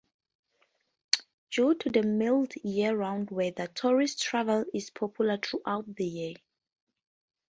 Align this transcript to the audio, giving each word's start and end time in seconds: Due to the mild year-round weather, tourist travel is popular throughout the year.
Due 1.51 1.75
to 1.75 1.89
the 1.91 2.01
mild 2.01 2.53
year-round 2.63 3.29
weather, 3.29 3.67
tourist 3.67 4.19
travel 4.23 4.65
is 4.73 4.89
popular 4.89 5.37
throughout 5.37 5.85
the 5.95 6.05
year. 6.05 6.33